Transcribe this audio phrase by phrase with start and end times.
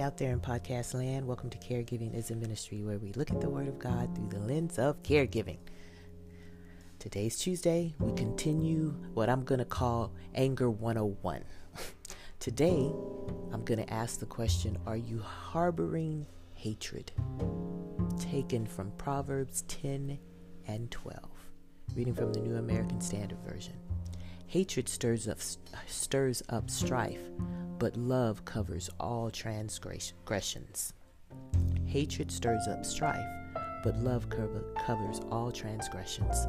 [0.00, 3.40] Out there in podcast land, welcome to Caregiving is a Ministry, where we look at
[3.40, 5.56] the Word of God through the lens of caregiving.
[7.00, 11.42] Today's Tuesday, we continue what I'm going to call Anger 101.
[12.38, 12.92] Today,
[13.52, 17.10] I'm going to ask the question Are you harboring hatred?
[18.20, 20.16] Taken from Proverbs 10
[20.68, 21.18] and 12,
[21.96, 23.74] reading from the New American Standard Version.
[24.48, 25.40] Hatred stirs up,
[25.86, 27.20] stirs up strife,
[27.78, 30.94] but love covers all transgressions.
[31.84, 33.28] Hatred stirs up strife,
[33.84, 36.46] but love cover, covers all transgressions.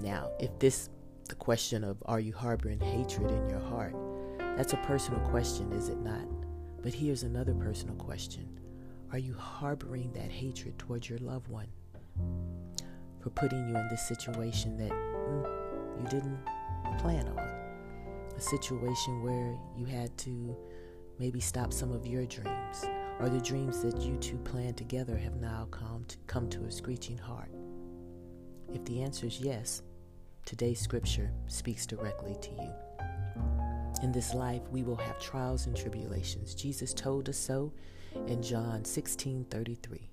[0.00, 0.88] Now, if this,
[1.28, 3.94] the question of are you harboring hatred in your heart,
[4.56, 6.26] that's a personal question, is it not?
[6.82, 8.48] But here's another personal question
[9.12, 11.68] Are you harboring that hatred towards your loved one
[13.20, 15.61] for putting you in this situation that mm,
[16.02, 16.38] you didn't
[16.98, 17.38] plan on?
[18.36, 20.56] A situation where you had to
[21.18, 22.84] maybe stop some of your dreams,
[23.20, 26.70] or the dreams that you two planned together have now come to, come to a
[26.70, 27.46] screeching halt.
[28.72, 29.82] If the answer is yes,
[30.44, 32.72] today's scripture speaks directly to you.
[34.02, 36.54] In this life, we will have trials and tribulations.
[36.54, 37.72] Jesus told us so
[38.26, 40.10] in John 16 33.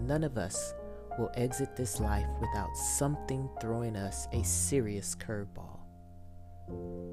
[0.00, 0.74] None of us
[1.18, 5.80] will exit this life without something throwing us a serious curveball.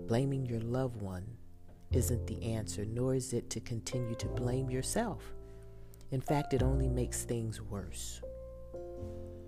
[0.07, 1.25] Blaming your loved one
[1.91, 5.23] isn't the answer, nor is it to continue to blame yourself.
[6.11, 8.21] In fact, it only makes things worse.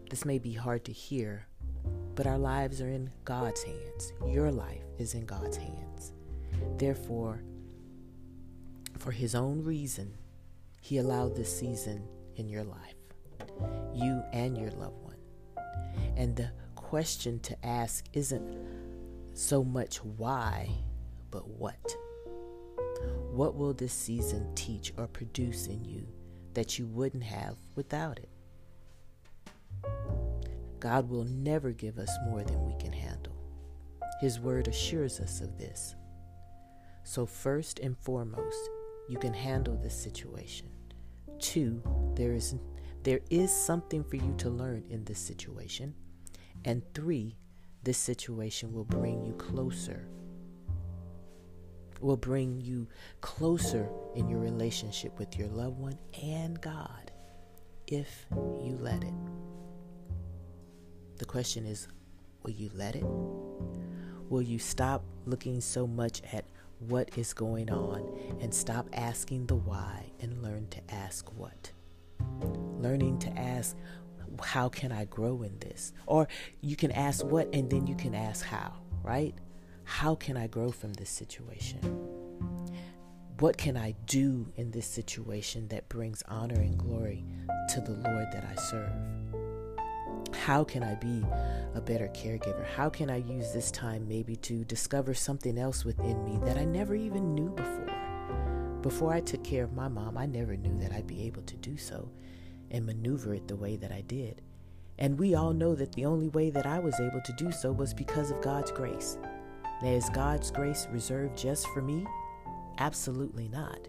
[0.10, 1.48] This may be hard to hear,
[2.16, 4.14] but our lives are in God's hands.
[4.28, 6.14] Your life is in God's hands.
[6.78, 7.44] Therefore,
[8.98, 10.18] for His own reason,
[10.82, 12.96] He allowed this season in your life,
[13.94, 15.18] you and your loved one.
[16.16, 18.58] And the question to ask isn't
[19.34, 20.70] so much why,
[21.30, 21.96] but what.
[23.32, 26.06] What will this season teach or produce in you
[26.54, 28.30] that you wouldn't have without it?
[30.80, 33.36] God will never give us more than we can handle.
[34.20, 35.96] His word assures us of this.
[37.04, 38.70] So, first and foremost,
[39.08, 40.70] you can handle this situation.
[41.40, 41.82] Two,
[42.16, 42.56] there is,
[43.04, 45.96] there is something for you to learn in this situation.
[46.66, 47.38] And three,
[47.84, 50.08] this situation will bring you closer,
[52.00, 52.88] will bring you
[53.22, 57.12] closer in your relationship with your loved one and God
[57.88, 59.14] if you let it.
[61.18, 61.88] The question is
[62.44, 63.06] will you let it?
[64.30, 66.46] Will you stop looking so much at
[66.80, 71.72] what is going on and stop asking the why and learn to ask what?
[72.82, 73.76] Learning to ask,
[74.44, 75.94] how can I grow in this?
[76.08, 76.28] Or
[76.62, 79.36] you can ask what and then you can ask how, right?
[79.84, 81.80] How can I grow from this situation?
[83.40, 87.24] What can I do in this situation that brings honor and glory
[87.70, 88.92] to the Lord that I serve?
[90.34, 91.24] How can I be
[91.76, 92.66] a better caregiver?
[92.66, 96.66] How can I use this time maybe to discover something else within me that I
[96.66, 98.80] never even knew before?
[98.82, 101.58] Before I took care of my mom, I never knew that I'd be able to
[101.58, 102.10] do so
[102.72, 104.42] and maneuver it the way that I did.
[104.98, 107.72] And we all know that the only way that I was able to do so
[107.72, 109.18] was because of God's grace.
[109.82, 112.06] Now, is God's grace reserved just for me?
[112.78, 113.88] Absolutely not.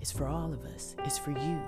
[0.00, 1.60] It's for all of us, it's for you.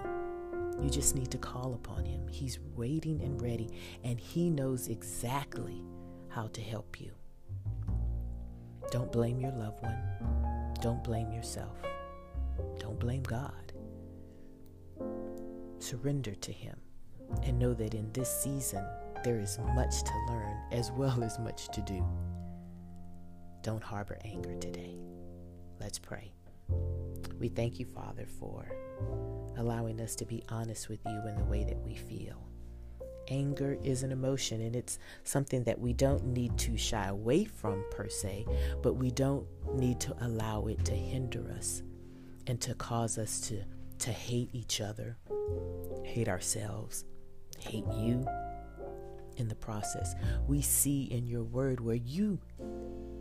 [0.82, 2.28] You just need to call upon Him.
[2.28, 3.70] He's waiting and ready,
[4.04, 5.82] and He knows exactly
[6.28, 7.10] how to help you.
[8.90, 9.98] Don't blame your loved one.
[10.80, 11.76] Don't blame yourself.
[12.78, 13.72] Don't blame God.
[15.78, 16.76] Surrender to Him
[17.42, 18.84] and know that in this season
[19.24, 22.04] there is much to learn as well as much to do.
[23.62, 24.96] Don't harbor anger today.
[25.80, 26.32] Let's pray.
[27.38, 28.66] We thank you, Father, for
[29.56, 32.48] allowing us to be honest with you in the way that we feel.
[33.28, 37.84] Anger is an emotion and it's something that we don't need to shy away from
[37.90, 38.46] per se,
[38.82, 41.82] but we don't need to allow it to hinder us
[42.46, 43.62] and to cause us to,
[44.00, 45.16] to hate each other,
[46.04, 47.04] hate ourselves,
[47.58, 48.26] hate you
[49.36, 50.14] in the process.
[50.46, 52.38] We see in your word where you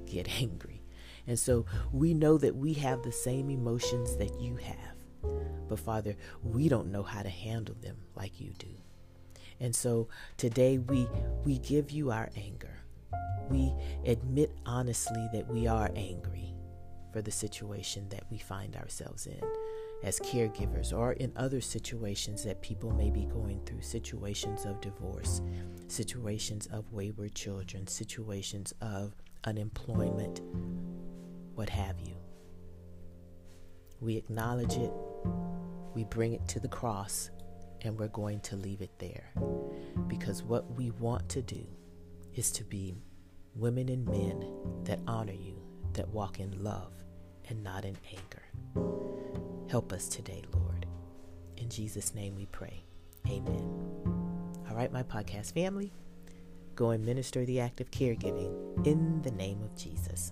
[0.06, 0.84] get angry.
[1.28, 5.32] And so we know that we have the same emotions that you have.
[5.68, 8.70] But Father, we don't know how to handle them like you do.
[9.60, 10.08] And so
[10.38, 11.08] today we
[11.44, 12.80] we give you our anger.
[13.50, 13.74] We
[14.06, 16.54] admit honestly that we are angry
[17.12, 19.42] for the situation that we find ourselves in
[20.04, 25.42] as caregivers or in other situations that people may be going through situations of divorce,
[25.88, 29.14] situations of wayward children, situations of
[29.46, 30.42] unemployment,
[31.56, 32.16] what have you.
[34.00, 34.92] We acknowledge it,
[35.96, 37.32] we bring it to the cross,
[37.82, 39.34] and we're going to leave it there.
[40.08, 41.66] Because what we want to do
[42.36, 42.96] is to be
[43.56, 44.46] women and men
[44.84, 45.60] that honor you,
[45.94, 46.94] that walk in love
[47.50, 48.44] and not in anger.
[49.70, 50.86] Help us today, Lord.
[51.58, 52.84] In Jesus' name we pray.
[53.28, 53.70] Amen.
[54.70, 55.92] All right, my podcast family,
[56.76, 60.32] go and minister the act of caregiving in the name of Jesus.